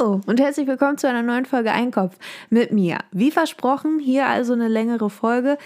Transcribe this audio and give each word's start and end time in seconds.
Hallo 0.00 0.20
und 0.26 0.40
herzlich 0.40 0.66
willkommen 0.66 0.98
zu 0.98 1.08
einer 1.08 1.22
neuen 1.22 1.44
Folge 1.44 1.72
Einkopf 1.72 2.16
mit 2.48 2.72
mir. 2.72 2.98
Wie 3.12 3.30
versprochen, 3.30 3.98
hier 3.98 4.26
also 4.26 4.52
eine 4.52 4.68
längere 4.68 5.10
Folge. 5.10 5.58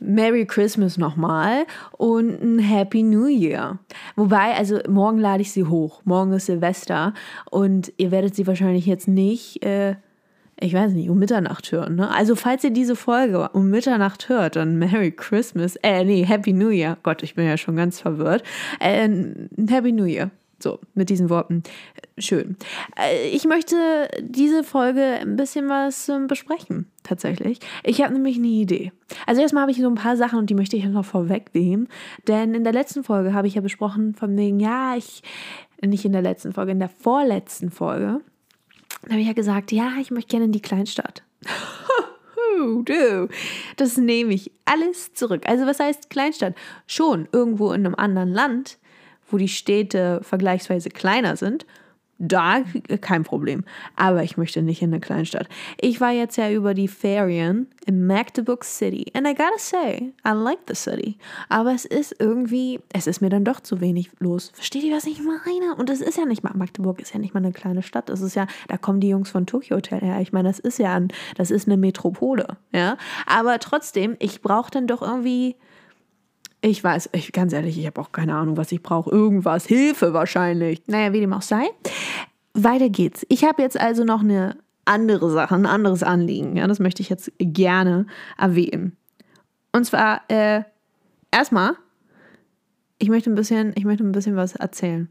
Merry 0.00 0.46
Christmas 0.46 0.98
nochmal 0.98 1.64
und 1.98 2.42
ein 2.42 2.58
Happy 2.58 3.02
New 3.02 3.26
Year. 3.26 3.78
Wobei, 4.16 4.54
also 4.54 4.78
morgen 4.88 5.18
lade 5.18 5.42
ich 5.42 5.52
sie 5.52 5.64
hoch. 5.64 6.00
Morgen 6.04 6.32
ist 6.32 6.46
Silvester 6.46 7.12
und 7.50 7.92
ihr 7.96 8.10
werdet 8.10 8.34
sie 8.34 8.46
wahrscheinlich 8.46 8.86
jetzt 8.86 9.08
nicht, 9.08 9.64
äh, 9.64 9.96
ich 10.58 10.74
weiß 10.74 10.92
nicht, 10.92 11.10
um 11.10 11.18
Mitternacht 11.18 11.70
hören. 11.70 11.96
Ne? 11.96 12.10
Also 12.14 12.34
falls 12.34 12.64
ihr 12.64 12.70
diese 12.70 12.96
Folge 12.96 13.50
um 13.52 13.68
Mitternacht 13.68 14.28
hört, 14.28 14.56
dann 14.56 14.78
Merry 14.78 15.10
Christmas. 15.10 15.76
Äh, 15.76 16.04
nee, 16.04 16.24
Happy 16.24 16.52
New 16.52 16.70
Year. 16.70 16.96
Gott, 17.02 17.22
ich 17.22 17.34
bin 17.34 17.46
ja 17.46 17.56
schon 17.56 17.76
ganz 17.76 18.00
verwirrt. 18.00 18.42
Äh, 18.80 19.08
Happy 19.68 19.92
New 19.92 20.04
Year. 20.04 20.30
So, 20.62 20.78
mit 20.94 21.10
diesen 21.10 21.28
Worten. 21.28 21.64
Schön. 22.18 22.56
Äh, 22.96 23.30
ich 23.30 23.46
möchte 23.46 24.08
diese 24.20 24.62
Folge 24.62 25.02
ein 25.02 25.34
bisschen 25.34 25.68
was 25.68 26.08
ähm, 26.08 26.28
besprechen, 26.28 26.88
tatsächlich. 27.02 27.58
Ich 27.82 28.00
habe 28.00 28.12
nämlich 28.12 28.36
eine 28.36 28.46
Idee. 28.46 28.92
Also 29.26 29.42
erstmal 29.42 29.62
habe 29.62 29.72
ich 29.72 29.78
so 29.78 29.88
ein 29.88 29.96
paar 29.96 30.16
Sachen 30.16 30.38
und 30.38 30.50
die 30.50 30.54
möchte 30.54 30.76
ich 30.76 30.84
noch 30.84 31.04
vorwegnehmen. 31.04 31.88
Denn 32.28 32.54
in 32.54 32.62
der 32.62 32.72
letzten 32.72 33.02
Folge 33.02 33.34
habe 33.34 33.48
ich 33.48 33.54
ja 33.54 33.60
besprochen 33.60 34.14
von 34.14 34.36
wegen, 34.36 34.60
ja, 34.60 34.94
ich, 34.96 35.24
nicht 35.84 36.04
in 36.04 36.12
der 36.12 36.22
letzten 36.22 36.52
Folge, 36.52 36.70
in 36.70 36.78
der 36.78 36.88
vorletzten 36.88 37.72
Folge, 37.72 38.20
habe 39.10 39.20
ich 39.20 39.26
ja 39.26 39.32
gesagt, 39.32 39.72
ja, 39.72 39.94
ich 40.00 40.12
möchte 40.12 40.30
gerne 40.30 40.44
in 40.44 40.52
die 40.52 40.62
Kleinstadt. 40.62 41.24
das 43.76 43.96
nehme 43.96 44.32
ich 44.32 44.52
alles 44.64 45.12
zurück. 45.14 45.42
Also 45.46 45.66
was 45.66 45.80
heißt 45.80 46.08
Kleinstadt? 46.08 46.54
Schon 46.86 47.26
irgendwo 47.32 47.72
in 47.72 47.84
einem 47.84 47.96
anderen 47.96 48.30
Land, 48.30 48.78
wo 49.32 49.38
die 49.38 49.48
Städte 49.48 50.20
vergleichsweise 50.22 50.90
kleiner 50.90 51.36
sind, 51.36 51.66
da 52.22 52.62
kein 53.00 53.24
Problem. 53.24 53.64
Aber 53.96 54.22
ich 54.22 54.36
möchte 54.36 54.62
nicht 54.62 54.80
in 54.80 54.90
eine 54.90 55.00
Kleinstadt. 55.00 55.48
Ich 55.80 56.00
war 56.00 56.12
jetzt 56.12 56.36
ja 56.36 56.50
über 56.50 56.72
die 56.72 56.86
Ferien 56.86 57.66
in 57.84 58.06
Magdeburg 58.06 58.64
City. 58.64 59.06
And 59.12 59.26
I 59.26 59.34
gotta 59.34 59.58
say, 59.58 60.12
I 60.24 60.30
like 60.30 60.60
the 60.68 60.74
city. 60.74 61.18
Aber 61.48 61.74
es 61.74 61.84
ist 61.84 62.14
irgendwie, 62.20 62.80
es 62.92 63.08
ist 63.08 63.20
mir 63.20 63.28
dann 63.28 63.44
doch 63.44 63.60
zu 63.60 63.80
wenig 63.80 64.10
los. 64.20 64.52
Versteht 64.54 64.84
ihr, 64.84 64.94
was 64.94 65.06
ich 65.06 65.20
meine? 65.20 65.74
Und 65.76 65.90
es 65.90 66.00
ist 66.00 66.16
ja 66.16 66.24
nicht 66.24 66.44
mal, 66.44 66.52
Magdeburg 66.54 67.00
ist 67.00 67.12
ja 67.12 67.18
nicht 67.18 67.34
mal 67.34 67.40
eine 67.40 67.52
kleine 67.52 67.82
Stadt. 67.82 68.08
Es 68.08 68.20
ist 68.20 68.36
ja, 68.36 68.46
da 68.68 68.76
kommen 68.76 69.00
die 69.00 69.08
Jungs 69.08 69.30
von 69.30 69.46
Tokyo 69.46 69.76
Hotel 69.76 70.00
her. 70.00 70.20
Ich 70.20 70.32
meine, 70.32 70.48
das 70.48 70.60
ist 70.60 70.78
ja, 70.78 70.94
ein, 70.94 71.08
das 71.36 71.50
ist 71.50 71.66
eine 71.66 71.76
Metropole. 71.76 72.56
Ja. 72.72 72.96
Aber 73.26 73.58
trotzdem, 73.58 74.16
ich 74.20 74.42
brauche 74.42 74.70
dann 74.70 74.86
doch 74.86 75.02
irgendwie 75.02 75.56
ich 76.62 76.82
weiß, 76.82 77.10
ich, 77.12 77.32
ganz 77.32 77.52
ehrlich, 77.52 77.76
ich 77.78 77.86
habe 77.86 78.00
auch 78.00 78.12
keine 78.12 78.36
Ahnung, 78.36 78.56
was 78.56 78.72
ich 78.72 78.82
brauche. 78.82 79.10
Irgendwas, 79.10 79.66
Hilfe 79.66 80.14
wahrscheinlich. 80.14 80.80
Naja, 80.86 81.12
wie 81.12 81.20
dem 81.20 81.32
auch 81.32 81.42
sei. 81.42 81.64
Weiter 82.54 82.88
geht's. 82.88 83.26
Ich 83.28 83.44
habe 83.44 83.62
jetzt 83.62 83.78
also 83.78 84.04
noch 84.04 84.20
eine 84.20 84.56
andere 84.84 85.30
Sache, 85.30 85.54
ein 85.54 85.66
anderes 85.66 86.02
Anliegen. 86.02 86.56
Ja, 86.56 86.66
das 86.66 86.78
möchte 86.78 87.02
ich 87.02 87.08
jetzt 87.08 87.32
gerne 87.38 88.06
erwähnen. 88.38 88.96
Und 89.72 89.84
zwar, 89.84 90.22
äh, 90.28 90.62
erstmal, 91.30 91.72
ich 92.98 93.08
möchte 93.08 93.30
ein 93.30 93.34
bisschen, 93.34 93.72
ich 93.74 93.84
möchte 93.84 94.04
ein 94.04 94.12
bisschen 94.12 94.36
was 94.36 94.54
erzählen. 94.54 95.08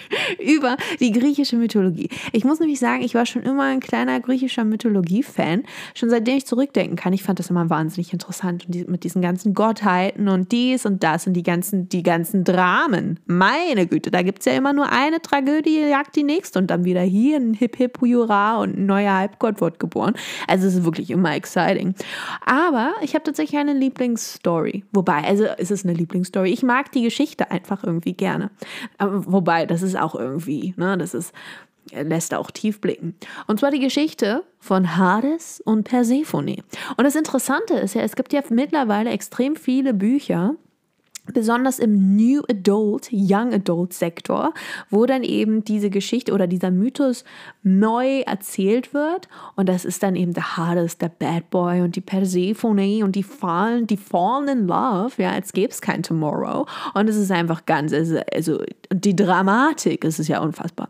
über 0.38 0.76
die 1.00 1.12
griechische 1.12 1.56
Mythologie. 1.56 2.08
Ich 2.32 2.44
muss 2.44 2.60
nämlich 2.60 2.78
sagen, 2.78 3.02
ich 3.02 3.14
war 3.14 3.26
schon 3.26 3.42
immer 3.42 3.64
ein 3.64 3.80
kleiner 3.80 4.20
griechischer 4.20 4.64
Mythologie-Fan. 4.64 5.64
Schon 5.94 6.10
seitdem 6.10 6.36
ich 6.36 6.46
zurückdenken 6.46 6.96
kann. 6.96 7.12
Ich 7.12 7.22
fand 7.22 7.38
das 7.38 7.50
immer 7.50 7.70
wahnsinnig 7.70 8.12
interessant. 8.12 8.66
Und 8.66 8.74
die, 8.74 8.84
mit 8.84 9.04
diesen 9.04 9.22
ganzen 9.22 9.54
Gottheiten 9.54 10.28
und 10.28 10.52
dies 10.52 10.86
und 10.86 11.02
das 11.02 11.26
und 11.26 11.34
die 11.34 11.42
ganzen, 11.42 11.88
die 11.88 12.02
ganzen 12.02 12.44
Dramen. 12.44 13.20
Meine 13.26 13.86
Güte, 13.86 14.10
da 14.10 14.22
gibt 14.22 14.40
es 14.40 14.46
ja 14.46 14.52
immer 14.52 14.72
nur 14.72 14.90
eine 14.90 15.20
Tragödie, 15.20 15.80
jagt 15.80 16.16
die 16.16 16.22
nächste 16.22 16.58
und 16.58 16.70
dann 16.70 16.84
wieder 16.84 17.02
hier 17.02 17.36
ein 17.36 17.54
Hip 17.54 17.76
Hip 17.76 17.98
Jura 18.02 18.60
und 18.60 18.76
ein 18.76 18.86
neuer 18.86 19.14
Halbgott 19.14 19.60
wird 19.60 19.78
geboren. 19.78 20.14
Also 20.46 20.66
es 20.66 20.74
ist 20.74 20.84
wirklich 20.84 21.10
immer 21.10 21.34
exciting. 21.34 21.94
Aber 22.44 22.94
ich 23.02 23.14
habe 23.14 23.24
tatsächlich 23.24 23.58
eine 23.58 23.74
Lieblingsstory. 23.74 24.84
Wobei, 24.92 25.24
also 25.24 25.44
es 25.58 25.70
ist 25.70 25.84
eine 25.84 25.94
Lieblingsstory. 25.94 26.50
Ich 26.50 26.62
mag 26.62 26.92
die 26.92 27.02
Geschichte 27.02 27.50
einfach 27.50 27.84
irgendwie 27.84 28.14
gerne. 28.14 28.50
Aber, 28.98 29.30
wobei, 29.30 29.66
das 29.66 29.81
ist 29.82 29.96
auch 29.96 30.14
irgendwie, 30.14 30.74
ne, 30.76 30.96
das 30.98 31.14
ist, 31.14 31.32
lässt 31.90 32.34
auch 32.34 32.50
tief 32.50 32.80
blicken. 32.80 33.16
Und 33.46 33.60
zwar 33.60 33.70
die 33.70 33.80
Geschichte 33.80 34.44
von 34.58 34.96
Hades 34.96 35.60
und 35.64 35.84
Persephone. 35.84 36.62
Und 36.96 37.04
das 37.04 37.16
Interessante 37.16 37.74
ist 37.74 37.94
ja, 37.94 38.02
es 38.02 38.16
gibt 38.16 38.32
ja 38.32 38.42
mittlerweile 38.50 39.10
extrem 39.10 39.56
viele 39.56 39.94
Bücher, 39.94 40.54
besonders 41.26 41.78
im 41.78 42.16
New 42.16 42.42
Adult, 42.48 43.08
Young 43.12 43.54
Adult 43.54 43.92
Sektor, 43.92 44.52
wo 44.90 45.06
dann 45.06 45.22
eben 45.22 45.64
diese 45.64 45.88
Geschichte 45.88 46.32
oder 46.32 46.46
dieser 46.46 46.70
Mythos 46.70 47.24
neu 47.62 48.20
erzählt 48.20 48.92
wird. 48.92 49.28
Und 49.54 49.68
das 49.68 49.84
ist 49.84 50.02
dann 50.02 50.16
eben 50.16 50.34
der 50.34 50.56
Hades, 50.56 50.98
der 50.98 51.08
Bad 51.08 51.50
Boy 51.50 51.82
und 51.82 51.96
die 51.96 52.00
Persephone 52.00 53.02
und 53.02 53.14
die 53.14 53.22
Fallen, 53.22 53.86
die 53.86 53.96
Fallen 53.96 54.48
in 54.48 54.66
Love, 54.66 55.22
ja, 55.22 55.30
als 55.30 55.52
gäbe 55.52 55.72
es 55.72 55.80
kein 55.80 56.02
Tomorrow. 56.02 56.66
Und 56.94 57.08
es 57.08 57.16
ist 57.16 57.30
einfach 57.30 57.66
ganz, 57.66 57.92
also, 57.92 58.18
also 58.32 58.62
die 58.92 59.14
Dramatik, 59.14 60.04
es 60.04 60.18
ist 60.18 60.28
ja 60.28 60.40
unfassbar. 60.40 60.88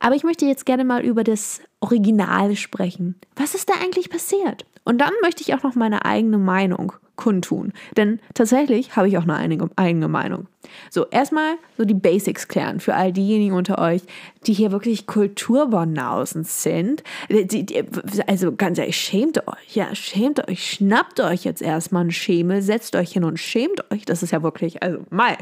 Aber 0.00 0.16
ich 0.16 0.24
möchte 0.24 0.44
jetzt 0.44 0.66
gerne 0.66 0.84
mal 0.84 1.02
über 1.02 1.24
das 1.24 1.60
Original 1.80 2.56
sprechen. 2.56 3.14
Was 3.36 3.54
ist 3.54 3.70
da 3.70 3.74
eigentlich 3.82 4.10
passiert? 4.10 4.66
Und 4.84 4.98
dann 4.98 5.12
möchte 5.22 5.42
ich 5.42 5.54
auch 5.54 5.62
noch 5.62 5.76
meine 5.76 6.04
eigene 6.04 6.38
Meinung 6.38 6.92
kundtun. 7.16 7.72
Denn 7.96 8.20
tatsächlich 8.34 8.96
habe 8.96 9.08
ich 9.08 9.18
auch 9.18 9.26
eine 9.26 9.68
eigene 9.76 10.08
Meinung. 10.08 10.46
So, 10.90 11.06
erstmal 11.06 11.54
so 11.76 11.84
die 11.84 11.94
Basics 11.94 12.48
klären 12.48 12.80
für 12.80 12.94
all 12.94 13.12
diejenigen 13.12 13.54
unter 13.54 13.78
euch, 13.78 14.02
die 14.46 14.52
hier 14.52 14.72
wirklich 14.72 15.06
Kulturbanausen 15.06 16.44
sind. 16.44 17.02
Die, 17.28 17.66
die, 17.66 17.84
also 18.26 18.54
ganz 18.54 18.78
ehrlich, 18.78 18.96
schämt 18.96 19.46
euch. 19.46 19.74
Ja, 19.74 19.94
schämt 19.94 20.48
euch. 20.48 20.72
Schnappt 20.72 21.20
euch 21.20 21.44
jetzt 21.44 21.62
erstmal 21.62 22.02
einen 22.02 22.12
Schemel, 22.12 22.62
setzt 22.62 22.96
euch 22.96 23.12
hin 23.12 23.24
und 23.24 23.38
schämt 23.38 23.90
euch. 23.92 24.04
Das 24.04 24.22
ist 24.22 24.30
ja 24.30 24.42
wirklich, 24.42 24.82
also, 24.82 25.00
Mai. 25.10 25.36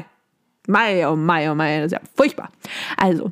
Mai, 0.67 1.07
oh 1.09 1.15
Mai, 1.15 1.51
oh 1.51 1.55
Mai, 1.55 1.77
das 1.77 1.87
ist 1.87 1.91
ja 1.93 2.01
furchtbar. 2.15 2.49
Also, 2.97 3.31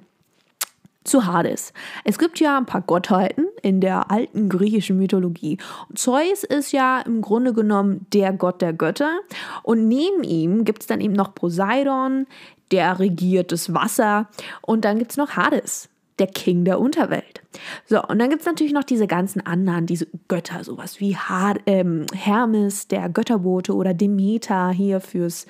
zu 1.03 1.25
Hades. 1.25 1.73
Es 2.03 2.19
gibt 2.19 2.39
ja 2.39 2.57
ein 2.57 2.65
paar 2.65 2.81
Gottheiten 2.81 3.45
in 3.61 3.81
der 3.81 4.11
alten 4.11 4.49
griechischen 4.49 4.97
Mythologie. 4.97 5.57
Zeus 5.95 6.43
ist 6.43 6.71
ja 6.71 7.01
im 7.01 7.21
Grunde 7.21 7.53
genommen 7.53 8.05
der 8.13 8.33
Gott 8.33 8.61
der 8.61 8.73
Götter. 8.73 9.19
Und 9.63 9.87
neben 9.87 10.23
ihm 10.23 10.63
gibt 10.63 10.81
es 10.81 10.87
dann 10.87 11.01
eben 11.01 11.13
noch 11.13 11.33
Poseidon, 11.33 12.27
der 12.71 12.99
regiert 12.99 13.51
das 13.51 13.73
Wasser. 13.73 14.27
Und 14.61 14.85
dann 14.85 14.99
gibt 14.99 15.11
es 15.11 15.17
noch 15.17 15.31
Hades, 15.31 15.89
der 16.21 16.27
King 16.27 16.63
der 16.63 16.79
Unterwelt. 16.79 17.41
So, 17.85 18.01
und 18.01 18.19
dann 18.19 18.29
gibt 18.29 18.41
es 18.41 18.45
natürlich 18.45 18.71
noch 18.71 18.83
diese 18.83 19.07
ganzen 19.07 19.45
anderen, 19.45 19.87
diese 19.87 20.07
Götter, 20.27 20.63
sowas 20.63 20.99
wie 20.99 21.17
Har 21.17 21.57
ähm, 21.65 22.05
Hermes, 22.13 22.87
der 22.87 23.09
Götterbote 23.09 23.75
oder 23.75 23.93
Demeter 23.93 24.69
hier 24.69 25.01
fürs, 25.01 25.47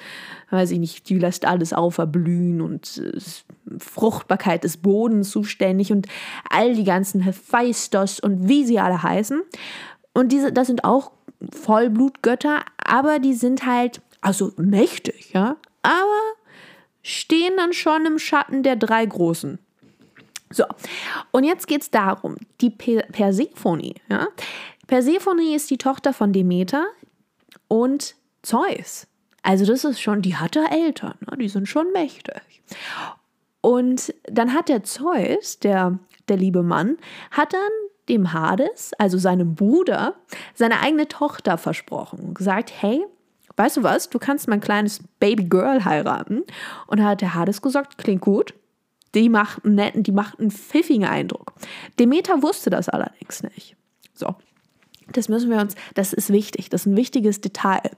weiß 0.49 0.71
ich 0.71 0.79
nicht, 0.79 1.09
die 1.09 1.19
lässt 1.19 1.45
alles 1.45 1.73
auferblühen 1.73 2.61
und 2.61 2.97
äh, 2.97 3.19
Fruchtbarkeit 3.77 4.63
des 4.63 4.77
Bodens 4.77 5.29
zuständig 5.29 5.91
und 5.91 6.07
all 6.49 6.73
die 6.73 6.85
ganzen 6.85 7.21
Hephaistos 7.21 8.19
und 8.21 8.47
wie 8.47 8.65
sie 8.65 8.79
alle 8.79 9.03
heißen. 9.03 9.41
Und 10.13 10.31
diese, 10.31 10.53
das 10.53 10.67
sind 10.67 10.85
auch 10.85 11.11
Vollblutgötter, 11.51 12.61
aber 12.77 13.19
die 13.19 13.33
sind 13.33 13.65
halt, 13.65 14.01
also 14.21 14.53
mächtig, 14.57 15.31
ja, 15.33 15.57
aber 15.81 16.21
stehen 17.03 17.53
dann 17.57 17.73
schon 17.73 18.05
im 18.05 18.19
Schatten 18.19 18.63
der 18.63 18.75
drei 18.75 19.05
Großen. 19.05 19.59
So, 20.51 20.65
und 21.31 21.43
jetzt 21.43 21.67
geht 21.67 21.81
es 21.81 21.91
darum, 21.91 22.35
die 22.59 22.69
Persephone, 22.69 23.95
ja. 24.09 24.27
Persephone 24.87 25.53
ist 25.53 25.69
die 25.69 25.77
Tochter 25.77 26.13
von 26.13 26.33
Demeter 26.33 26.85
und 27.67 28.15
Zeus. 28.41 29.07
Also 29.43 29.65
das 29.65 29.83
ist 29.83 30.01
schon, 30.01 30.21
die 30.21 30.35
hat 30.35 30.55
er 30.55 30.71
Eltern, 30.71 31.15
ne? 31.21 31.37
die 31.37 31.49
sind 31.49 31.67
schon 31.67 31.91
mächtig. 31.93 32.61
Und 33.61 34.13
dann 34.25 34.53
hat 34.53 34.69
der 34.69 34.83
Zeus, 34.83 35.59
der, 35.59 35.99
der 36.27 36.37
liebe 36.37 36.63
Mann, 36.63 36.97
hat 37.31 37.53
dann 37.53 37.71
dem 38.09 38.33
Hades, 38.33 38.91
also 38.97 39.17
seinem 39.17 39.55
Bruder, 39.55 40.15
seine 40.53 40.81
eigene 40.81 41.07
Tochter 41.07 41.57
versprochen 41.57 42.19
und 42.19 42.33
gesagt, 42.33 42.71
hey, 42.75 43.05
weißt 43.55 43.77
du 43.77 43.83
was, 43.83 44.09
du 44.09 44.19
kannst 44.19 44.47
mein 44.47 44.59
kleines 44.59 45.01
Baby 45.19 45.45
Girl 45.45 45.85
heiraten. 45.85 46.43
Und 46.87 46.99
da 46.99 47.05
hat 47.05 47.21
der 47.21 47.35
Hades 47.35 47.61
gesagt, 47.61 47.97
klingt 47.97 48.21
gut. 48.21 48.53
Die 49.15 49.29
macht 49.29 49.65
einen 49.65 49.75
netten, 49.75 50.03
die 50.03 50.11
macht 50.11 50.39
einen 50.39 50.51
pfiffigen 50.51 51.05
Eindruck. 51.05 51.53
Demeter 51.99 52.41
wusste 52.41 52.69
das 52.69 52.89
allerdings 52.89 53.43
nicht. 53.43 53.75
So. 54.13 54.35
Das 55.13 55.27
müssen 55.27 55.49
wir 55.49 55.59
uns, 55.59 55.75
das 55.93 56.13
ist 56.13 56.31
wichtig, 56.31 56.69
das 56.69 56.81
ist 56.81 56.85
ein 56.87 56.95
wichtiges 56.95 57.41
Detail. 57.41 57.91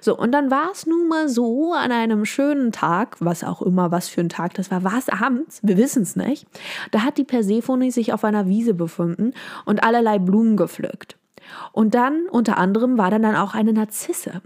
So, 0.00 0.16
und 0.16 0.32
dann 0.32 0.50
war 0.50 0.70
es 0.70 0.86
nun 0.86 1.08
mal 1.08 1.28
so 1.28 1.72
an 1.72 1.90
einem 1.90 2.24
schönen 2.24 2.70
Tag, 2.70 3.16
was 3.20 3.42
auch 3.42 3.62
immer, 3.62 3.90
was 3.90 4.08
für 4.08 4.20
ein 4.20 4.28
Tag 4.28 4.54
das 4.54 4.70
war, 4.70 4.84
war 4.84 4.98
es 4.98 5.08
abends, 5.08 5.60
wir 5.62 5.76
wissen 5.76 6.02
es 6.02 6.14
nicht. 6.14 6.46
Da 6.90 7.02
hat 7.02 7.18
die 7.18 7.24
Persephone 7.24 7.90
sich 7.90 8.12
auf 8.12 8.22
einer 8.22 8.46
Wiese 8.46 8.74
befunden 8.74 9.32
und 9.64 9.82
allerlei 9.82 10.18
Blumen 10.18 10.56
gepflückt. 10.56 11.16
Und 11.72 11.94
dann 11.94 12.26
unter 12.30 12.58
anderem 12.58 12.98
war 12.98 13.10
dann, 13.10 13.22
auch 13.36 13.54
eine 13.54 13.72
Narzisse. 13.72 14.42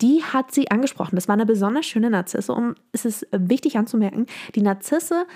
Die 0.00 0.22
hat 0.22 0.52
sie 0.52 0.70
angesprochen. 0.70 1.16
Das 1.16 1.28
war 1.28 1.34
eine 1.34 1.46
besonders 1.46 1.86
schöne 1.86 2.10
Narzisse. 2.10 2.52
Und 2.52 2.76
es 2.92 3.04
ist 3.04 3.26
wichtig 3.32 3.76
anzumerken, 3.76 4.26
die 4.54 4.62
Narzisse 4.62 5.26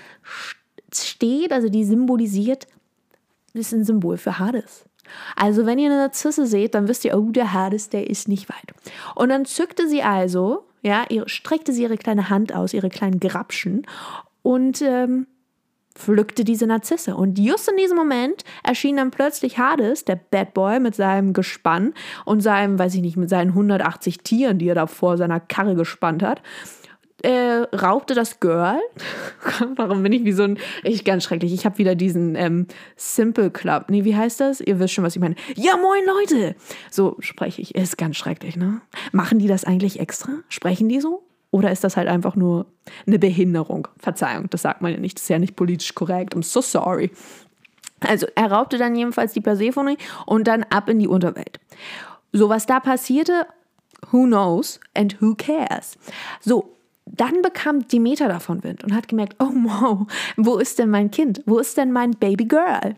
steht, 0.91 1.51
also 1.51 1.69
die 1.69 1.83
symbolisiert 1.83 2.67
ist 3.53 3.71
ein 3.71 3.85
Symbol 3.85 4.17
für 4.17 4.37
Hades. 4.37 4.85
Also 5.35 5.65
wenn 5.65 5.79
ihr 5.79 5.89
eine 5.89 5.99
Narzisse 5.99 6.45
seht, 6.45 6.75
dann 6.75 6.87
wisst 6.87 7.05
ihr, 7.05 7.17
oh, 7.17 7.29
der 7.29 7.53
Hades, 7.53 7.89
der 7.89 8.09
ist 8.09 8.27
nicht 8.27 8.49
weit. 8.49 8.73
Und 9.15 9.29
dann 9.29 9.45
zückte 9.45 9.87
sie 9.87 10.03
also, 10.03 10.65
ja, 10.81 11.05
streckte 11.25 11.71
sie 11.71 11.83
ihre 11.83 11.97
kleine 11.97 12.29
Hand 12.29 12.53
aus, 12.53 12.73
ihre 12.73 12.89
kleinen 12.89 13.19
Grapschen 13.19 13.85
und 14.41 14.81
ähm, 14.81 15.27
pflückte 15.95 16.43
diese 16.43 16.67
Narzisse. 16.67 17.15
Und 17.15 17.39
just 17.39 17.69
in 17.69 17.77
diesem 17.77 17.97
Moment 17.97 18.43
erschien 18.63 18.97
dann 18.97 19.11
plötzlich 19.11 19.57
Hades, 19.57 20.05
der 20.05 20.17
Bad 20.17 20.53
Boy, 20.53 20.79
mit 20.79 20.95
seinem 20.95 21.33
Gespann 21.33 21.93
und 22.25 22.41
seinem, 22.41 22.77
weiß 22.77 22.93
ich 22.95 23.01
nicht, 23.01 23.17
mit 23.17 23.29
seinen 23.29 23.49
180 23.49 24.19
Tieren, 24.19 24.59
die 24.59 24.67
er 24.67 24.75
da 24.75 24.87
vor 24.87 25.17
seiner 25.17 25.39
Karre 25.39 25.75
gespannt 25.75 26.21
hat. 26.21 26.41
Äh, 27.23 27.65
raubte 27.75 28.13
das 28.13 28.39
Girl. 28.39 28.79
Warum 29.77 30.03
bin 30.03 30.11
ich 30.11 30.25
wie 30.25 30.33
so 30.33 30.43
ein. 30.43 30.59
Ich 30.83 31.05
ganz 31.05 31.23
schrecklich. 31.23 31.53
Ich 31.53 31.65
habe 31.65 31.79
wieder 31.79 31.95
diesen 31.95 32.35
ähm, 32.35 32.67
Simple 32.97 33.49
Club. 33.49 33.85
Nee, 33.89 34.03
wie 34.03 34.15
heißt 34.15 34.41
das? 34.41 34.61
Ihr 34.61 34.79
wisst 34.79 34.93
schon, 34.93 35.03
was 35.03 35.15
ich 35.15 35.21
meine. 35.21 35.35
Ja, 35.55 35.75
moin 35.77 36.03
Leute! 36.05 36.55
So 36.91 37.15
spreche 37.19 37.61
ich. 37.61 37.73
Ist 37.73 37.97
ganz 37.97 38.17
schrecklich, 38.17 38.57
ne? 38.57 38.81
Machen 39.11 39.39
die 39.39 39.47
das 39.47 39.63
eigentlich 39.63 39.99
extra? 39.99 40.33
Sprechen 40.49 40.87
die 40.87 40.99
so? 40.99 41.23
Oder 41.55 41.71
ist 41.71 41.85
das 41.85 41.95
halt 41.95 42.09
einfach 42.09 42.35
nur 42.35 42.65
eine 43.07 43.17
Behinderung? 43.17 43.87
Verzeihung, 43.97 44.49
das 44.49 44.63
sagt 44.63 44.81
man 44.81 44.91
ja 44.91 44.99
nicht. 44.99 45.15
Das 45.15 45.23
ist 45.23 45.29
ja 45.29 45.39
nicht 45.39 45.55
politisch 45.55 45.95
korrekt. 45.95 46.35
I'm 46.35 46.43
so 46.43 46.59
sorry. 46.59 47.11
Also, 48.01 48.27
er 48.35 48.51
raubte 48.51 48.77
dann 48.77 48.93
jedenfalls 48.93 49.31
die 49.31 49.39
Persephone 49.39 49.95
und 50.25 50.49
dann 50.49 50.63
ab 50.63 50.89
in 50.89 50.99
die 50.99 51.07
Unterwelt. 51.07 51.61
So, 52.33 52.49
was 52.49 52.65
da 52.65 52.81
passierte, 52.81 53.47
who 54.11 54.25
knows 54.25 54.81
and 54.95 55.21
who 55.21 55.33
cares? 55.33 55.97
So, 56.41 56.75
dann 57.05 57.41
bekam 57.41 57.87
Demeter 57.87 58.27
davon 58.27 58.61
Wind 58.65 58.83
und 58.83 58.93
hat 58.93 59.07
gemerkt, 59.07 59.37
oh 59.39 59.51
wow, 59.53 60.07
wo 60.35 60.57
ist 60.57 60.77
denn 60.77 60.89
mein 60.89 61.09
Kind? 61.09 61.41
Wo 61.45 61.59
ist 61.59 61.77
denn 61.77 61.93
mein 61.93 62.11
Baby 62.11 62.47
Girl? 62.47 62.97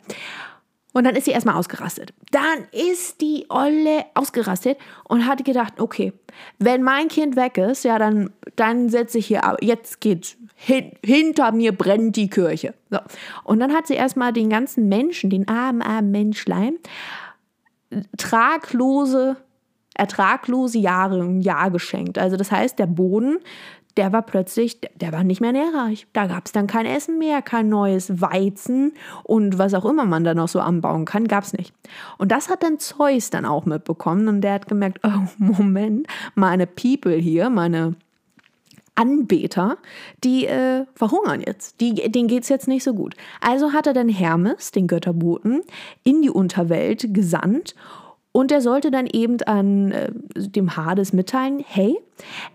Und 0.98 1.04
dann 1.04 1.16
ist 1.16 1.26
sie 1.26 1.32
erstmal 1.32 1.54
ausgerastet. 1.54 2.12
Dann 2.32 2.66
ist 2.72 3.22
die 3.22 3.46
Olle 3.50 4.06
ausgerastet 4.16 4.80
und 5.04 5.28
hat 5.28 5.46
gedacht, 5.46 5.80
okay, 5.80 6.12
wenn 6.58 6.82
mein 6.82 7.08
Kind 7.08 7.36
weg 7.36 7.60
ist, 7.60 7.84
ja, 7.84 8.00
dann, 8.00 8.32
dann 8.56 8.90
setze 8.90 9.20
ich 9.20 9.28
hier 9.28 9.44
ab. 9.44 9.58
Jetzt 9.62 10.02
geht's. 10.02 10.38
Hin, 10.56 10.94
hinter 11.06 11.52
mir 11.52 11.72
brennt 11.72 12.16
die 12.16 12.32
Kirche. 12.32 12.74
So. 12.90 12.98
Und 13.44 13.60
dann 13.60 13.74
hat 13.74 13.86
sie 13.86 13.94
erstmal 13.94 14.34
den 14.34 14.50
ganzen 14.50 14.90
Menschen, 14.90 15.30
den 15.30 15.48
armen, 15.48 15.84
armen 15.84 16.10
Menschlein, 16.10 16.78
traglose, 18.18 19.38
ertraglose 19.94 20.80
Jahre, 20.80 21.22
ein 21.22 21.42
Jahr 21.42 21.70
geschenkt. 21.70 22.18
Also 22.18 22.38
das 22.38 22.52
heißt, 22.52 22.80
der 22.80 22.88
Boden 22.88 23.38
der 23.98 24.14
war 24.14 24.22
plötzlich, 24.22 24.80
der 24.96 25.12
war 25.12 25.24
nicht 25.24 25.42
mehr 25.42 25.52
nährreich. 25.52 26.08
Da 26.14 26.28
gab 26.28 26.46
es 26.46 26.52
dann 26.52 26.68
kein 26.68 26.86
Essen 26.86 27.18
mehr, 27.18 27.42
kein 27.42 27.70
neues 27.70 28.22
Weizen 28.22 28.94
und 29.24 29.58
was 29.58 29.74
auch 29.74 29.86
immer 29.86 30.06
man 30.06 30.24
da 30.24 30.34
noch 30.34 30.48
so 30.48 30.60
anbauen 30.60 31.06
kann, 31.06 31.28
gab 31.28 31.44
es 31.44 31.54
nicht. 31.54 31.74
Und 32.18 32.32
das 32.32 32.50
hat 32.50 32.64
dann 32.64 32.80
Zeus 32.80 33.30
dann 33.30 33.46
auch 33.46 33.66
mitbekommen 33.66 34.28
und 34.28 34.42
der 34.42 34.54
hat 34.54 34.68
gemerkt, 34.68 35.00
oh 35.04 35.28
Moment, 35.38 36.08
meine 36.36 36.68
People 36.68 37.16
hier, 37.16 37.50
meine 37.50 37.96
Anbeter, 38.98 39.78
die 40.24 40.48
äh, 40.48 40.86
verhungern 40.96 41.42
jetzt. 41.46 41.80
Die, 41.82 41.94
denen 41.94 42.28
geht 42.28 42.44
es 42.44 42.50
jetzt 42.50 42.68
nicht 42.68 42.84
so 42.84 42.94
gut. 42.94 43.16
Also 43.42 43.74
hat 43.74 43.86
er 43.86 43.94
dann 43.94 44.10
Hermes, 44.10 44.72
den 44.72 44.88
Götterboten, 44.88 45.62
in 46.04 46.22
die 46.22 46.32
Unterwelt 46.32 47.14
gesandt 47.14 47.76
und 48.38 48.52
er 48.52 48.62
sollte 48.62 48.92
dann 48.92 49.08
eben 49.08 49.42
an 49.48 49.92
äh, 49.92 50.12
dem 50.36 50.78
Hades 50.78 51.12
mitteilen, 51.12 51.66
hey, 51.68 51.98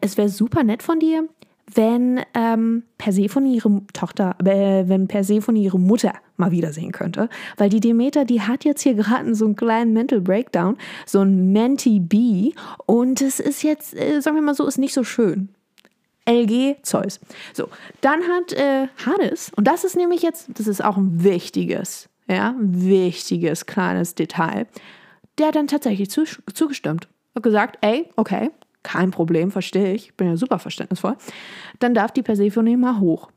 es 0.00 0.16
wäre 0.16 0.28
super 0.28 0.62
nett 0.62 0.80
von 0.80 1.00
dir, 1.00 1.28
wenn 1.74 2.20
ähm, 2.34 2.84
Persephone 2.98 3.46
ihre 3.46 3.82
Tochter, 3.92 4.36
äh, 4.44 4.84
wenn 4.86 5.08
Persephone 5.08 5.56
ihre 5.56 5.80
Mutter 5.80 6.12
mal 6.36 6.52
wiedersehen 6.52 6.92
könnte. 6.92 7.28
Weil 7.56 7.68
die 7.68 7.80
Demeter, 7.80 8.24
die 8.24 8.42
hat 8.42 8.64
jetzt 8.64 8.82
hier 8.82 8.94
gerade 8.94 9.34
so 9.34 9.44
einen 9.44 9.56
kleinen 9.56 9.92
Mental 9.92 10.20
Breakdown, 10.20 10.76
so 11.04 11.22
ein 11.22 11.50
Menti 11.50 11.98
B. 11.98 12.52
Und 12.86 13.20
es 13.20 13.40
ist 13.40 13.64
jetzt, 13.64 13.96
äh, 13.96 14.20
sagen 14.20 14.36
wir 14.36 14.42
mal 14.42 14.54
so, 14.54 14.64
ist 14.68 14.78
nicht 14.78 14.94
so 14.94 15.02
schön. 15.02 15.48
LG 16.28 16.76
Zeus. 16.84 17.18
So, 17.54 17.66
dann 18.02 18.20
hat 18.22 18.52
äh, 18.52 18.86
Hades, 19.04 19.50
und 19.56 19.66
das 19.66 19.82
ist 19.82 19.96
nämlich 19.96 20.22
jetzt, 20.22 20.48
das 20.54 20.68
ist 20.68 20.84
auch 20.84 20.96
ein 20.96 21.24
wichtiges, 21.24 22.08
ja, 22.28 22.54
wichtiges 22.60 23.66
kleines 23.66 24.14
Detail 24.14 24.68
der 25.38 25.48
hat 25.48 25.54
dann 25.56 25.66
tatsächlich 25.66 26.10
zu, 26.10 26.24
zugestimmt. 26.52 27.08
Hat 27.34 27.42
gesagt, 27.42 27.78
ey, 27.80 28.10
okay, 28.16 28.50
kein 28.82 29.10
Problem, 29.10 29.50
verstehe 29.50 29.94
ich, 29.94 30.14
bin 30.14 30.26
ja 30.26 30.36
super 30.36 30.58
verständnisvoll. 30.58 31.16
Dann 31.78 31.94
darf 31.94 32.10
die 32.10 32.22
Persephone 32.22 32.78
mal 32.78 32.98
hoch. 33.00 33.30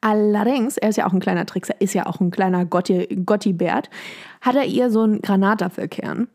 Allerdings, 0.00 0.76
er 0.76 0.88
ist 0.88 0.96
ja 0.96 1.06
auch 1.06 1.12
ein 1.12 1.20
kleiner 1.20 1.46
Trickser, 1.46 1.80
ist 1.80 1.94
ja 1.94 2.06
auch 2.06 2.20
ein 2.20 2.30
kleiner 2.30 2.64
Gotti-Bert, 2.64 3.88
hat 4.40 4.56
er 4.56 4.64
ihr 4.64 4.90
so 4.90 5.02
einen 5.02 5.22
Granatapfelkern 5.22 6.28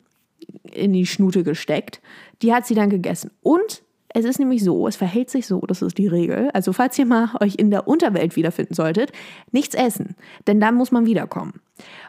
in 0.71 0.93
die 0.93 1.05
Schnute 1.05 1.43
gesteckt. 1.43 2.01
Die 2.41 2.53
hat 2.53 2.65
sie 2.65 2.75
dann 2.75 2.89
gegessen. 2.89 3.31
Und 3.43 3.83
es 4.09 4.23
ist 4.23 4.39
nämlich 4.39 4.63
so, 4.63 4.87
es 4.87 4.95
verhält 4.95 5.29
sich 5.29 5.47
so, 5.47 5.59
das 5.61 5.81
ist 5.81 5.97
die 5.97 6.07
Regel. 6.07 6.49
Also 6.53 6.71
falls 6.71 6.97
ihr 6.97 7.05
mal 7.05 7.29
euch 7.41 7.55
in 7.55 7.69
der 7.69 7.87
Unterwelt 7.87 8.37
wiederfinden 8.37 8.73
solltet, 8.73 9.11
nichts 9.51 9.75
essen, 9.75 10.15
denn 10.47 10.61
dann 10.61 10.75
muss 10.75 10.91
man 10.91 11.05
wiederkommen. 11.05 11.59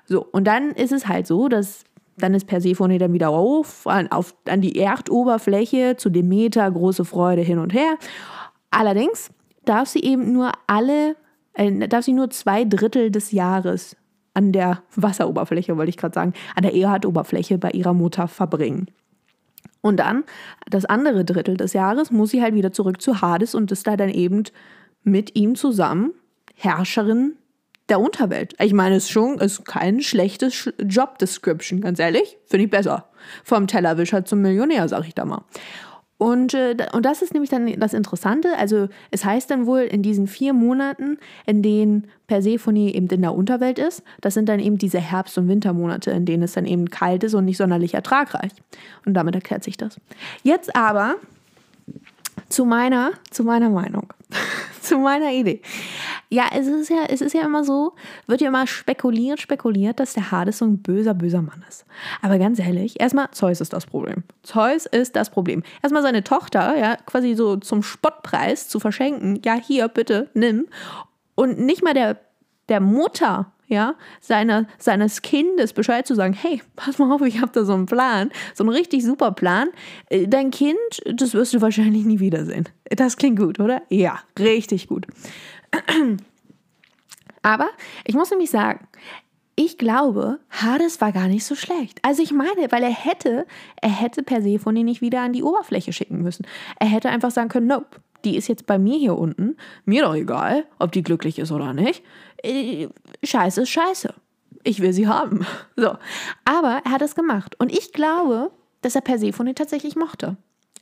So, 0.06 0.24
und 0.24 0.44
dann 0.44 0.70
ist 0.70 0.92
es 0.92 1.08
halt 1.08 1.26
so, 1.26 1.48
dass 1.48 1.84
dann 2.18 2.34
ist 2.34 2.46
Persephone 2.46 2.98
dann 2.98 3.12
wieder 3.12 3.30
auf, 3.30 3.86
an, 3.86 4.10
auf, 4.10 4.34
an 4.46 4.60
die 4.60 4.78
Erdoberfläche 4.78 5.96
zu 5.96 6.10
Demeter, 6.10 6.70
große 6.70 7.04
Freude 7.04 7.42
hin 7.42 7.58
und 7.58 7.72
her. 7.72 7.96
Allerdings 8.70 9.30
darf 9.64 9.88
sie 9.88 10.02
eben 10.02 10.32
nur 10.32 10.52
alle, 10.66 11.16
äh, 11.54 11.88
darf 11.88 12.04
sie 12.04 12.12
nur 12.12 12.30
zwei 12.30 12.64
Drittel 12.64 13.10
des 13.10 13.32
Jahres 13.32 13.96
an 14.34 14.52
der 14.52 14.82
Wasseroberfläche, 14.94 15.76
wollte 15.76 15.90
ich 15.90 15.96
gerade 15.96 16.14
sagen, 16.14 16.32
an 16.54 16.62
der 16.62 16.74
Erdoberfläche 16.74 17.58
bei 17.58 17.70
ihrer 17.70 17.94
Mutter 17.94 18.28
verbringen. 18.28 18.86
Und 19.80 19.98
dann, 19.98 20.24
das 20.68 20.84
andere 20.84 21.24
Drittel 21.24 21.56
des 21.56 21.72
Jahres, 21.72 22.10
muss 22.10 22.30
sie 22.30 22.42
halt 22.42 22.54
wieder 22.54 22.72
zurück 22.72 23.00
zu 23.00 23.20
Hades 23.20 23.54
und 23.54 23.70
ist 23.72 23.86
da 23.86 23.96
dann 23.96 24.10
eben 24.10 24.44
mit 25.02 25.36
ihm 25.36 25.54
zusammen 25.54 26.12
Herrscherin 26.54 27.36
der 27.88 28.00
Unterwelt. 28.00 28.54
Ich 28.60 28.72
meine, 28.72 28.96
es 28.96 29.04
ist 29.04 29.10
schon 29.10 29.38
ist 29.38 29.64
kein 29.64 30.00
schlechtes 30.00 30.70
Job 30.78 31.18
Description, 31.18 31.80
ganz 31.80 31.98
ehrlich. 31.98 32.36
Finde 32.46 32.64
ich 32.64 32.70
besser. 32.70 33.08
Vom 33.44 33.66
Tellerwischer 33.66 34.24
zum 34.24 34.42
Millionär, 34.42 34.88
sag 34.88 35.06
ich 35.06 35.14
da 35.14 35.24
mal. 35.24 35.44
Und, 36.18 36.52
äh, 36.52 36.76
und 36.92 37.04
das 37.04 37.22
ist 37.22 37.32
nämlich 37.32 37.48
dann 37.48 37.78
das 37.78 37.94
Interessante. 37.94 38.48
Also, 38.58 38.88
es 39.12 39.24
heißt 39.24 39.50
dann 39.50 39.66
wohl, 39.66 39.80
in 39.80 40.02
diesen 40.02 40.26
vier 40.26 40.52
Monaten, 40.52 41.16
in 41.46 41.62
denen 41.62 42.08
Persephone 42.26 42.88
eben 42.88 43.06
in 43.06 43.22
der 43.22 43.34
Unterwelt 43.34 43.78
ist, 43.78 44.02
das 44.20 44.34
sind 44.34 44.48
dann 44.48 44.58
eben 44.58 44.78
diese 44.78 44.98
Herbst- 44.98 45.38
und 45.38 45.46
Wintermonate, 45.48 46.10
in 46.10 46.26
denen 46.26 46.42
es 46.42 46.54
dann 46.54 46.66
eben 46.66 46.90
kalt 46.90 47.22
ist 47.22 47.34
und 47.34 47.44
nicht 47.44 47.56
sonderlich 47.56 47.94
ertragreich. 47.94 48.50
Und 49.06 49.14
damit 49.14 49.36
erklärt 49.36 49.62
sich 49.62 49.76
das. 49.76 50.00
Jetzt 50.42 50.74
aber 50.74 51.14
zu 52.48 52.64
meiner, 52.64 53.12
zu 53.30 53.44
meiner 53.44 53.70
Meinung, 53.70 54.12
zu 54.82 54.98
meiner 54.98 55.32
Idee. 55.32 55.62
Ja, 56.30 56.44
es 56.54 56.66
ist 56.66 56.90
ja, 56.90 57.04
es 57.08 57.20
ist 57.20 57.32
ja 57.34 57.42
immer 57.42 57.64
so, 57.64 57.94
wird 58.26 58.40
ja 58.40 58.48
immer 58.48 58.66
spekuliert, 58.66 59.40
spekuliert, 59.40 59.98
dass 59.98 60.12
der 60.12 60.30
Hades 60.30 60.58
so 60.58 60.66
ein 60.66 60.82
böser, 60.82 61.14
böser 61.14 61.40
Mann 61.40 61.64
ist. 61.68 61.86
Aber 62.20 62.38
ganz 62.38 62.58
ehrlich, 62.58 63.00
erstmal 63.00 63.30
Zeus 63.30 63.60
ist 63.60 63.72
das 63.72 63.86
Problem. 63.86 64.24
Zeus 64.42 64.86
ist 64.86 65.16
das 65.16 65.30
Problem. 65.30 65.62
Erstmal 65.82 66.02
seine 66.02 66.24
Tochter, 66.24 66.76
ja, 66.76 66.96
quasi 66.96 67.34
so 67.34 67.56
zum 67.56 67.82
Spottpreis 67.82 68.68
zu 68.68 68.78
verschenken. 68.80 69.40
Ja, 69.44 69.54
hier, 69.54 69.88
bitte, 69.88 70.28
nimm. 70.34 70.66
Und 71.34 71.58
nicht 71.58 71.82
mal 71.82 71.94
der, 71.94 72.18
der 72.68 72.80
Mutter 72.80 73.52
ja, 73.68 73.94
seine, 74.20 74.66
seines 74.78 75.22
Kindes 75.22 75.72
Bescheid 75.72 76.06
zu 76.06 76.14
sagen, 76.14 76.32
hey, 76.32 76.62
pass 76.74 76.98
mal 76.98 77.12
auf, 77.12 77.20
ich 77.22 77.40
habe 77.40 77.52
da 77.52 77.64
so 77.64 77.74
einen 77.74 77.86
Plan, 77.86 78.30
so 78.54 78.64
einen 78.64 78.72
richtig 78.72 79.04
super 79.04 79.32
Plan. 79.32 79.68
Äh, 80.08 80.26
dein 80.26 80.50
Kind, 80.50 80.78
das 81.06 81.34
wirst 81.34 81.54
du 81.54 81.60
wahrscheinlich 81.60 82.04
nie 82.04 82.18
wiedersehen. 82.18 82.68
Das 82.90 83.16
klingt 83.16 83.38
gut, 83.38 83.60
oder? 83.60 83.82
Ja, 83.90 84.20
richtig 84.38 84.88
gut. 84.88 85.06
Aber 87.42 87.68
ich 88.04 88.14
muss 88.14 88.30
nämlich 88.30 88.50
sagen, 88.50 88.88
ich 89.54 89.76
glaube, 89.76 90.38
Hades 90.50 91.00
war 91.00 91.10
gar 91.12 91.26
nicht 91.26 91.44
so 91.44 91.56
schlecht. 91.56 91.98
Also 92.02 92.22
ich 92.22 92.32
meine, 92.32 92.70
weil 92.70 92.82
er 92.82 92.94
hätte, 92.94 93.44
er 93.82 93.90
hätte 93.90 94.22
Persephone 94.22 94.84
nicht 94.84 95.00
wieder 95.00 95.20
an 95.20 95.32
die 95.32 95.42
Oberfläche 95.42 95.92
schicken 95.92 96.22
müssen. 96.22 96.46
Er 96.78 96.86
hätte 96.86 97.08
einfach 97.08 97.32
sagen 97.32 97.48
können, 97.48 97.66
nope, 97.66 98.00
die 98.24 98.36
ist 98.36 98.48
jetzt 98.48 98.66
bei 98.66 98.78
mir 98.78 98.98
hier 98.98 99.16
unten. 99.16 99.56
Mir 99.84 100.02
doch 100.02 100.14
egal, 100.14 100.66
ob 100.78 100.92
die 100.92 101.02
glücklich 101.02 101.38
ist 101.38 101.52
oder 101.52 101.72
nicht. 101.72 102.02
Äh, 102.42 102.88
scheiße 103.22 103.62
ist 103.62 103.70
scheiße. 103.70 104.14
Ich 104.64 104.80
will 104.80 104.92
sie 104.92 105.08
haben. 105.08 105.46
So. 105.76 105.96
Aber 106.44 106.82
er 106.84 106.90
hat 106.90 107.02
es 107.02 107.14
gemacht. 107.14 107.54
Und 107.58 107.70
ich 107.70 107.92
glaube, 107.92 108.50
dass 108.82 108.94
er 108.94 109.00
Persephone 109.00 109.54
tatsächlich 109.54 109.96
mochte. 109.96 110.36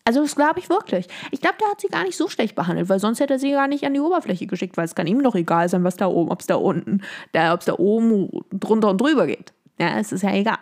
Also 0.07 0.23
das 0.23 0.37
glaube 0.37 0.61
ich 0.61 0.71
wirklich. 0.71 1.09
Ich 1.33 1.41
glaube, 1.41 1.57
der 1.61 1.69
hat 1.69 1.81
sie 1.81 1.89
gar 1.89 2.05
nicht 2.05 2.17
so 2.17 2.29
schlecht 2.29 2.55
behandelt, 2.55 2.89
weil 2.89 3.01
sonst 3.01 3.19
hätte 3.19 3.35
er 3.35 3.39
sie 3.39 3.51
gar 3.51 3.67
nicht 3.67 3.85
an 3.85 3.93
die 3.93 4.01
Oberfläche 4.01 4.47
geschickt, 4.47 4.77
weil 4.77 4.85
es 4.85 4.95
kann 4.95 5.09
ihm 5.09 5.23
doch 5.23 5.35
egal 5.35 5.69
sein, 5.69 5.83
was 5.83 5.97
da 5.97 6.07
oben, 6.07 6.31
ob 6.31 6.41
es 6.41 6.47
da 6.47 6.55
unten, 6.55 7.03
ob 7.35 7.61
es 7.61 7.67
da 7.67 7.75
oben 7.77 8.31
drunter 8.53 8.91
und 8.91 9.01
drüber 9.01 9.27
geht. 9.27 9.53
Ja, 9.79 9.99
es 9.99 10.13
ist 10.13 10.23
ja 10.23 10.33
egal. 10.33 10.59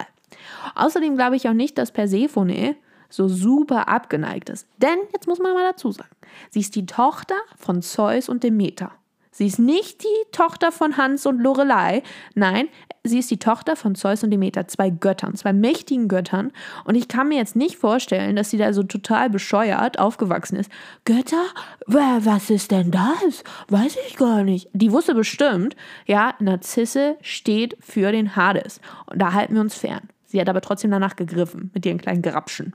Außerdem 0.74 1.16
glaube 1.16 1.36
ich 1.36 1.48
auch 1.48 1.52
nicht, 1.52 1.76
dass 1.76 1.92
Persephone 1.92 2.74
so 3.14 3.28
super 3.28 3.88
abgeneigt 3.88 4.50
ist. 4.50 4.66
Denn, 4.78 4.98
jetzt 5.12 5.26
muss 5.26 5.38
man 5.38 5.54
mal 5.54 5.64
dazu 5.64 5.92
sagen, 5.92 6.10
sie 6.50 6.60
ist 6.60 6.74
die 6.74 6.86
Tochter 6.86 7.36
von 7.56 7.82
Zeus 7.82 8.28
und 8.28 8.42
Demeter. 8.42 8.92
Sie 9.30 9.48
ist 9.48 9.58
nicht 9.58 10.04
die 10.04 10.30
Tochter 10.30 10.70
von 10.70 10.96
Hans 10.96 11.26
und 11.26 11.40
Lorelei. 11.40 12.04
Nein, 12.36 12.68
sie 13.02 13.18
ist 13.18 13.32
die 13.32 13.40
Tochter 13.40 13.74
von 13.74 13.96
Zeus 13.96 14.22
und 14.22 14.30
Demeter, 14.30 14.68
zwei 14.68 14.90
Göttern, 14.90 15.34
zwei 15.34 15.52
mächtigen 15.52 16.06
Göttern. 16.06 16.52
Und 16.84 16.94
ich 16.94 17.08
kann 17.08 17.28
mir 17.28 17.38
jetzt 17.38 17.56
nicht 17.56 17.76
vorstellen, 17.76 18.36
dass 18.36 18.50
sie 18.50 18.58
da 18.58 18.72
so 18.72 18.84
total 18.84 19.30
bescheuert 19.30 19.98
aufgewachsen 19.98 20.54
ist. 20.54 20.70
Götter? 21.04 21.44
Was 21.86 22.48
ist 22.48 22.70
denn 22.70 22.92
das? 22.92 23.42
Weiß 23.68 23.96
ich 24.06 24.16
gar 24.16 24.44
nicht. 24.44 24.68
Die 24.72 24.92
wusste 24.92 25.16
bestimmt, 25.16 25.74
ja, 26.06 26.34
Narzisse 26.38 27.16
steht 27.20 27.76
für 27.80 28.12
den 28.12 28.36
Hades. 28.36 28.80
Und 29.06 29.20
da 29.20 29.32
halten 29.32 29.54
wir 29.54 29.62
uns 29.62 29.74
fern. 29.74 30.08
Sie 30.26 30.40
hat 30.40 30.48
aber 30.48 30.60
trotzdem 30.60 30.92
danach 30.92 31.16
gegriffen 31.16 31.72
mit 31.74 31.84
ihren 31.84 31.98
kleinen 31.98 32.22
Grapschen. 32.22 32.72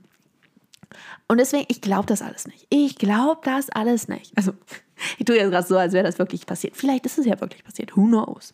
Und 1.28 1.38
deswegen, 1.38 1.64
ich 1.68 1.80
glaube 1.80 2.06
das 2.06 2.22
alles 2.22 2.46
nicht. 2.46 2.66
Ich 2.70 2.96
glaube 2.96 3.40
das 3.44 3.70
alles 3.70 4.08
nicht. 4.08 4.36
Also, 4.36 4.52
ich 5.18 5.24
tue 5.24 5.36
jetzt 5.36 5.50
gerade 5.50 5.66
so, 5.66 5.76
als 5.76 5.92
wäre 5.92 6.04
das 6.04 6.18
wirklich 6.18 6.46
passiert. 6.46 6.76
Vielleicht 6.76 7.06
ist 7.06 7.18
es 7.18 7.26
ja 7.26 7.40
wirklich 7.40 7.64
passiert. 7.64 7.96
Who 7.96 8.06
knows? 8.06 8.52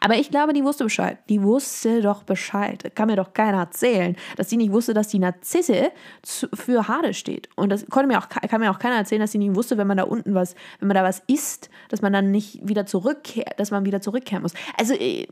Aber 0.00 0.16
ich 0.16 0.30
glaube, 0.30 0.52
die 0.52 0.64
wusste 0.64 0.84
Bescheid. 0.84 1.18
Die 1.28 1.42
wusste 1.42 2.02
doch 2.02 2.22
Bescheid. 2.22 2.92
Kann 2.94 3.08
mir 3.08 3.16
doch 3.16 3.32
keiner 3.32 3.58
erzählen, 3.58 4.16
dass 4.36 4.50
sie 4.50 4.56
nicht 4.56 4.72
wusste, 4.72 4.94
dass 4.94 5.08
die 5.08 5.18
Narzisse 5.18 5.92
für 6.24 6.88
Hade 6.88 7.14
steht. 7.14 7.48
Und 7.56 7.70
das 7.70 7.86
konnte 7.86 8.08
mir 8.08 8.18
auch, 8.18 8.28
kann 8.28 8.60
mir 8.60 8.70
auch 8.70 8.78
keiner 8.78 8.96
erzählen, 8.96 9.20
dass 9.20 9.32
sie 9.32 9.38
nicht 9.38 9.54
wusste, 9.54 9.78
wenn 9.78 9.86
man 9.86 9.96
da 9.96 10.04
unten 10.04 10.34
was, 10.34 10.54
wenn 10.80 10.88
man 10.88 10.96
da 10.96 11.04
was 11.04 11.22
isst, 11.26 11.70
dass 11.88 12.02
man 12.02 12.12
dann 12.12 12.30
nicht 12.30 12.66
wieder 12.66 12.86
zurückkehrt, 12.86 13.58
dass 13.58 13.70
man 13.70 13.84
wieder 13.84 14.00
zurückkehren 14.00 14.42
muss. 14.42 14.54
Also, 14.76 14.94
äh, 14.94 15.26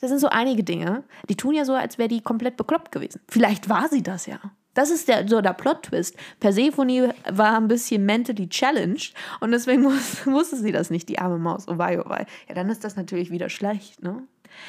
das 0.00 0.10
sind 0.10 0.20
so 0.20 0.28
einige 0.28 0.62
Dinge, 0.62 1.02
die 1.28 1.36
tun 1.36 1.54
ja 1.54 1.64
so, 1.64 1.74
als 1.74 1.98
wäre 1.98 2.08
die 2.08 2.20
komplett 2.20 2.56
bekloppt 2.56 2.92
gewesen. 2.92 3.20
Vielleicht 3.28 3.68
war 3.68 3.88
sie 3.88 4.02
das 4.02 4.26
ja. 4.26 4.38
Das 4.78 4.90
ist 4.90 5.08
der, 5.08 5.26
so 5.26 5.40
der 5.40 5.54
Plot-Twist. 5.54 6.16
Persephone 6.38 7.12
war 7.28 7.56
ein 7.56 7.66
bisschen 7.66 8.06
mentally 8.06 8.48
challenged 8.48 9.12
und 9.40 9.50
deswegen 9.50 9.82
muss, 9.82 10.24
wusste 10.24 10.56
sie 10.56 10.70
das 10.70 10.88
nicht, 10.88 11.08
die 11.08 11.18
arme 11.18 11.36
Maus. 11.36 11.66
Oh 11.66 11.78
wei, 11.78 12.00
oh 12.00 12.08
wei. 12.08 12.26
Ja, 12.48 12.54
dann 12.54 12.70
ist 12.70 12.84
das 12.84 12.94
natürlich 12.94 13.32
wieder 13.32 13.48
schlecht, 13.48 14.04
ne? 14.04 14.22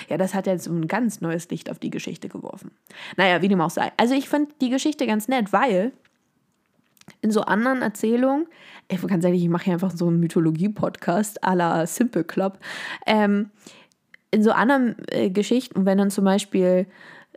Ja, 0.09 0.17
das 0.17 0.33
hat 0.33 0.47
jetzt 0.47 0.63
so 0.63 0.71
ein 0.71 0.87
ganz 0.87 1.21
neues 1.21 1.47
Licht 1.51 1.69
auf 1.69 1.77
die 1.77 1.91
Geschichte 1.91 2.27
geworfen. 2.27 2.71
Naja, 3.17 3.43
wie 3.43 3.49
dem 3.49 3.61
auch 3.61 3.69
sei. 3.69 3.91
Also 3.97 4.15
ich 4.15 4.27
fand 4.27 4.49
die 4.61 4.71
Geschichte 4.71 5.05
ganz 5.05 5.27
nett, 5.27 5.53
weil 5.53 5.91
in 7.21 7.29
so 7.29 7.41
anderen 7.41 7.83
Erzählungen, 7.83 8.47
ich 8.87 8.99
ganz 9.05 9.23
ehrlich, 9.23 9.43
ich 9.43 9.49
mache 9.49 9.65
hier 9.65 9.73
einfach 9.73 9.91
so 9.91 10.07
einen 10.07 10.19
Mythologie-Podcast 10.19 11.43
à 11.43 11.53
la 11.53 11.85
Simple 11.85 12.23
Club, 12.23 12.57
ähm, 13.05 13.51
in 14.31 14.41
so 14.41 14.53
anderen 14.53 14.95
äh, 15.09 15.29
Geschichten, 15.29 15.85
wenn 15.85 15.99
dann 15.99 16.09
zum 16.09 16.25
Beispiel 16.25 16.87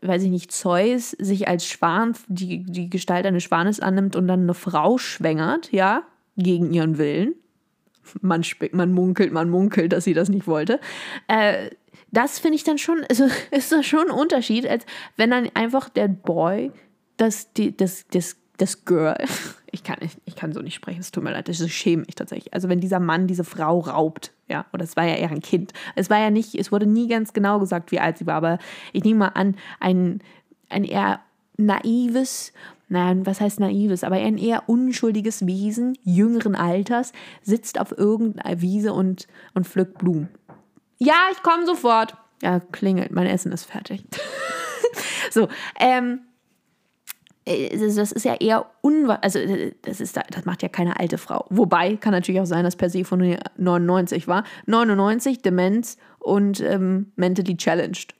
weiß 0.02 0.22
ich 0.24 0.30
nicht, 0.30 0.52
Zeus 0.52 1.10
sich 1.10 1.48
als 1.48 1.66
Schwan, 1.66 2.14
die, 2.28 2.64
die 2.64 2.90
Gestalt 2.90 3.26
eines 3.26 3.44
Schwanes 3.44 3.80
annimmt 3.80 4.16
und 4.16 4.26
dann 4.28 4.42
eine 4.42 4.54
Frau 4.54 4.98
schwängert, 4.98 5.72
ja, 5.72 6.02
gegen 6.36 6.72
ihren 6.72 6.98
Willen. 6.98 7.34
Man, 8.20 8.44
man 8.72 8.92
munkelt, 8.92 9.32
man 9.32 9.48
munkelt, 9.48 9.92
dass 9.92 10.04
sie 10.04 10.14
das 10.14 10.28
nicht 10.28 10.46
wollte. 10.46 10.80
Äh, 11.28 11.70
das 12.10 12.38
finde 12.38 12.56
ich 12.56 12.64
dann 12.64 12.78
schon, 12.78 13.04
also 13.08 13.26
ist 13.50 13.72
das 13.72 13.86
schon 13.86 14.10
ein 14.10 14.16
Unterschied, 14.16 14.66
als 14.66 14.84
wenn 15.16 15.30
dann 15.30 15.48
einfach 15.54 15.88
der 15.88 16.08
Boy 16.08 16.72
das, 17.16 17.52
die, 17.52 17.76
das, 17.76 18.06
das 18.10 18.36
das 18.62 18.84
Girl, 18.84 19.16
ich 19.72 19.82
kann, 19.82 19.96
nicht, 20.00 20.20
ich 20.26 20.36
kann 20.36 20.52
so 20.52 20.60
nicht 20.60 20.74
sprechen, 20.74 21.00
es 21.00 21.10
tut 21.10 21.24
mir 21.24 21.32
leid, 21.32 21.48
das 21.48 21.68
schäme 21.70 22.04
mich 22.04 22.14
tatsächlich. 22.14 22.52
Also 22.52 22.68
wenn 22.68 22.80
dieser 22.80 23.00
Mann 23.00 23.26
diese 23.26 23.42
Frau 23.42 23.80
raubt, 23.80 24.32
ja, 24.46 24.66
oder 24.72 24.84
es 24.84 24.96
war 24.96 25.04
ja 25.04 25.14
eher 25.14 25.30
ein 25.30 25.40
Kind. 25.40 25.72
Es 25.96 26.10
war 26.10 26.18
ja 26.18 26.30
nicht, 26.30 26.54
es 26.54 26.70
wurde 26.70 26.86
nie 26.86 27.08
ganz 27.08 27.32
genau 27.32 27.58
gesagt, 27.58 27.90
wie 27.90 27.98
alt 27.98 28.18
sie 28.18 28.26
war, 28.26 28.34
aber 28.34 28.58
ich 28.92 29.02
nehme 29.02 29.20
mal 29.20 29.28
an, 29.28 29.56
ein, 29.80 30.20
ein 30.68 30.84
eher 30.84 31.20
naives, 31.56 32.52
nein, 32.88 33.24
was 33.24 33.40
heißt 33.40 33.60
naives, 33.60 34.04
aber 34.04 34.16
ein 34.16 34.36
eher 34.36 34.68
unschuldiges 34.68 35.46
Wesen 35.46 35.96
jüngeren 36.04 36.54
Alters 36.54 37.12
sitzt 37.40 37.80
auf 37.80 37.96
irgendeiner 37.96 38.60
Wiese 38.60 38.92
und, 38.92 39.26
und 39.54 39.66
pflückt 39.66 39.98
Blumen. 39.98 40.28
Ja, 40.98 41.16
ich 41.32 41.42
komme 41.42 41.64
sofort. 41.64 42.14
Ja, 42.42 42.60
klingelt, 42.60 43.10
mein 43.10 43.26
Essen 43.26 43.52
ist 43.52 43.64
fertig. 43.64 44.04
so, 45.30 45.48
ähm, 45.80 46.20
äh, 46.20 46.31
das 47.44 48.12
ist 48.12 48.24
ja 48.24 48.34
eher 48.34 48.66
unwahrscheinlich, 48.82 49.24
also 49.24 49.38
äh, 49.38 49.72
das, 49.82 50.00
ist, 50.00 50.16
das 50.16 50.44
macht 50.44 50.62
ja 50.62 50.68
keine 50.68 50.98
alte 50.98 51.18
Frau. 51.18 51.46
Wobei, 51.50 51.96
kann 51.96 52.12
natürlich 52.12 52.40
auch 52.40 52.46
sein, 52.46 52.64
dass 52.64 52.76
Persephone 52.76 53.38
99 53.56 54.28
war. 54.28 54.44
99, 54.66 55.42
Demenz 55.42 55.96
und 56.18 56.60
ähm, 56.60 57.12
mentally 57.16 57.56
challenged. 57.56 58.14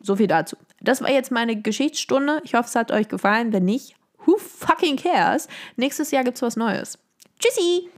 So 0.00 0.16
viel 0.16 0.28
dazu. 0.28 0.56
Das 0.80 1.00
war 1.00 1.10
jetzt 1.10 1.32
meine 1.32 1.60
Geschichtsstunde. 1.60 2.40
Ich 2.44 2.54
hoffe, 2.54 2.68
es 2.68 2.76
hat 2.76 2.92
euch 2.92 3.08
gefallen. 3.08 3.52
Wenn 3.52 3.64
nicht, 3.64 3.96
who 4.24 4.36
fucking 4.36 4.96
cares? 4.96 5.48
Nächstes 5.76 6.12
Jahr 6.12 6.22
gibt 6.22 6.36
es 6.36 6.42
was 6.42 6.56
Neues. 6.56 6.98
Tschüssi! 7.40 7.90